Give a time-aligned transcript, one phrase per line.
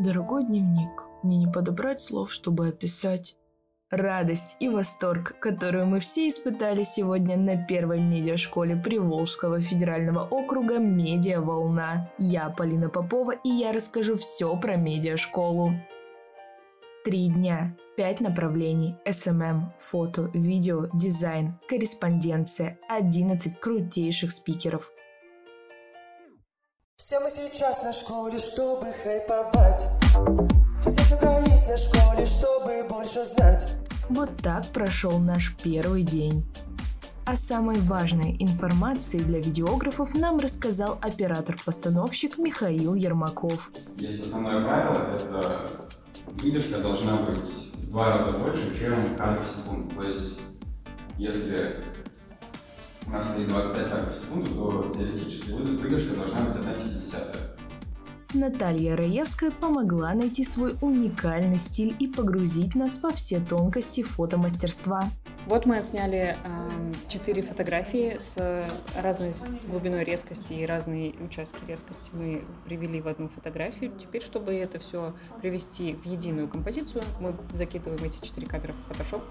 [0.00, 3.36] Дорогой дневник, мне не подобрать слов, чтобы описать
[3.90, 11.42] радость и восторг, которую мы все испытали сегодня на первой медиашколе Приволжского федерального округа «Медиа
[11.42, 12.10] Волна».
[12.16, 15.72] Я Полина Попова, и я расскажу все про медиашколу.
[17.04, 24.94] Три дня, пять направлений, SMM, фото, видео, дизайн, корреспонденция, 11 крутейших спикеров.
[27.10, 29.88] Все мы сейчас на школе, чтобы хайповать.
[30.80, 33.68] Все собрались на школе, чтобы больше знать.
[34.08, 36.46] Вот так прошел наш первый день.
[37.24, 43.72] О самой важной информации для видеографов нам рассказал оператор-постановщик Михаил Ермаков.
[43.96, 45.68] Есть основное правило, это
[46.40, 49.96] выдержка должна быть в два раза больше, чем кадров в секунду.
[49.96, 50.38] То есть,
[51.18, 51.82] если
[53.06, 57.60] у нас стоит 25 кадров в секунду, то теоретически выдержка должна быть 1,50.
[58.32, 65.10] Наталья Раевская помогла найти свой уникальный стиль и погрузить нас во все тонкости фотомастерства.
[65.50, 69.34] Вот мы отсняли э, четыре фотографии с разной
[69.66, 73.90] глубиной резкости и разные участки резкости мы привели в одну фотографию.
[73.98, 79.22] Теперь, чтобы это все привести в единую композицию, мы закидываем эти четыре кадра в Photoshop,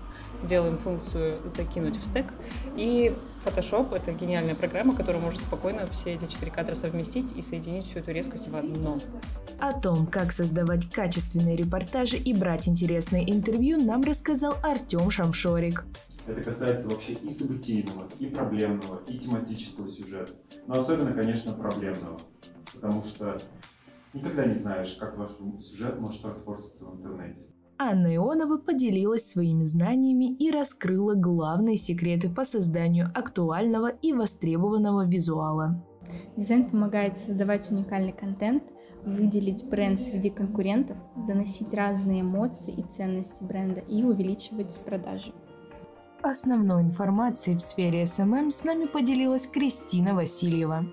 [0.44, 2.33] делаем функцию закинуть в стек.
[2.76, 7.86] И Photoshop— это гениальная программа, которая может спокойно все эти четыре кадра совместить и соединить
[7.86, 8.98] всю эту резкость в одно.
[9.58, 15.86] О том, как создавать качественные репортажи и брать интересные интервью, нам рассказал Артем Шамшорик.
[16.30, 20.34] Это касается вообще и событийного, и проблемного, и тематического сюжета.
[20.68, 22.20] Но особенно, конечно, проблемного.
[22.72, 23.42] Потому что
[24.14, 27.48] никогда не знаешь, как ваш сюжет может распортиться в интернете.
[27.80, 35.84] Анна Ионова поделилась своими знаниями и раскрыла главные секреты по созданию актуального и востребованного визуала.
[36.38, 38.64] Дизайн помогает создавать уникальный контент,
[39.04, 45.34] выделить бренд среди конкурентов, доносить разные эмоции и ценности бренда и увеличивать продажи.
[46.22, 50.86] Основной информацией в сфере SMM с нами поделилась Кристина Васильева.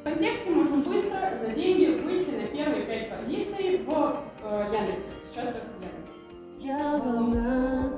[0.00, 5.08] В контексте можно быстро за деньги выйти на первые пять позиций в э, Яндексе.
[5.28, 5.62] Сейчас это
[6.60, 7.90] Я волна,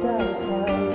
[0.00, 0.93] stars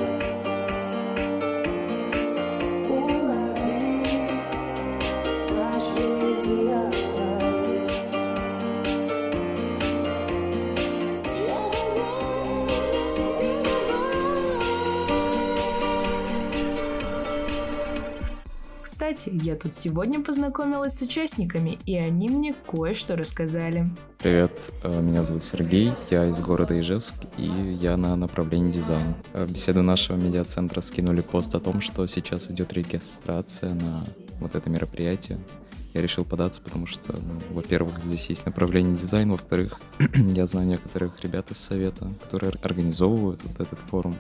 [19.10, 23.90] Кстати, я тут сегодня познакомилась с участниками, и они мне кое-что рассказали.
[24.20, 27.48] Привет, э, меня зовут Сергей, я из города Ижевск, и
[27.82, 29.16] я на направлении дизайн.
[29.34, 34.04] Э, Беседы нашего медиацентра скинули пост о том, что сейчас идет регистрация на
[34.40, 35.40] вот это мероприятие.
[35.96, 39.82] Я решил податься, потому что, ну, во-первых, здесь есть направление дизайн, во-вторых,
[40.14, 44.16] я знаю некоторых ребят из совета, которые организовывают вот этот форум,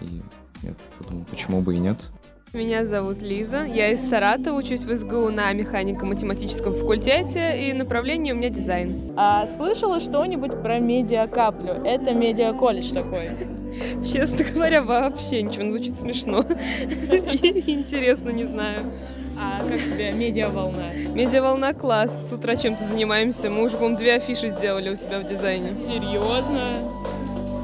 [0.00, 0.22] и
[0.62, 2.10] я подумал, почему бы и нет.
[2.54, 8.36] Меня зовут Лиза, я из Саратова, учусь в СГУ на механико-математическом факультете, и направление у
[8.36, 9.14] меня дизайн.
[9.16, 11.72] А слышала что-нибудь про медиакаплю?
[11.82, 13.30] Это медиаколледж такой.
[14.04, 16.40] Честно говоря, вообще ничего, ну, звучит смешно.
[17.10, 18.92] Интересно, не знаю.
[19.40, 20.92] А как тебе медиаволна?
[21.14, 23.48] Медиаволна класс, с утра чем-то занимаемся.
[23.48, 25.74] Мы уже, по-моему, две афиши сделали у себя в дизайне.
[25.74, 26.64] Серьезно?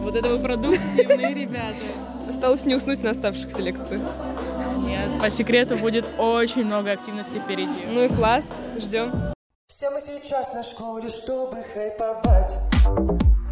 [0.02, 1.74] Вот это вы продуктивные ребята.
[2.26, 4.00] Осталось не уснуть на оставшихся лекциях.
[4.82, 7.86] Нет, по секрету будет очень много активности впереди.
[7.86, 8.44] Ну и класс,
[8.78, 9.10] ждем.
[9.66, 12.58] Все мы сейчас на школе, чтобы хайповать.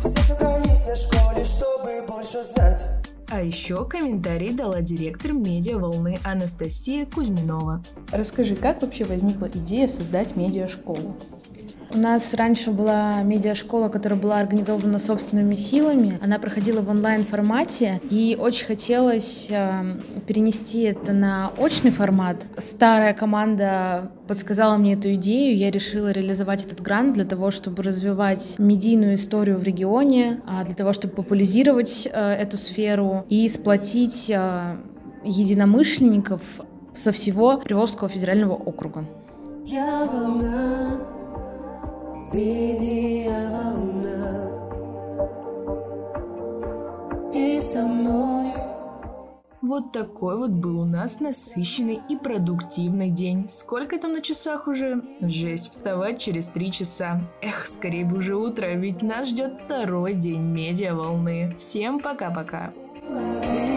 [0.00, 2.82] Все собрались на школе, чтобы больше знать.
[3.28, 7.82] А еще комментарий дала директор медиа-волны Анастасия Кузьминова.
[8.12, 11.16] Расскажи, как вообще возникла идея создать медиашколу?
[11.94, 16.18] У нас раньше была медиашкола, которая была организована собственными силами.
[16.22, 22.46] Она проходила в онлайн-формате, и очень хотелось э, перенести это на очный формат.
[22.58, 28.56] Старая команда подсказала мне эту идею, я решила реализовать этот грант для того, чтобы развивать
[28.58, 34.76] медийную историю в регионе, а для того, чтобы популяризировать э, эту сферу и сплотить э,
[35.24, 36.42] единомышленников
[36.94, 39.04] со всего Приволжского федерального округа.
[39.64, 40.98] Я волна,
[42.32, 44.50] медиа волна.
[47.32, 48.46] И со мной
[49.62, 53.48] Вот такой вот был у нас насыщенный и продуктивный день.
[53.48, 55.02] Сколько там на часах уже?
[55.20, 57.20] Жесть, вставать через три часа.
[57.42, 61.56] Эх, скорее бы уже утро, ведь нас ждет второй день медиа волны.
[61.58, 62.72] Всем пока-пока.
[63.08, 63.76] Медиа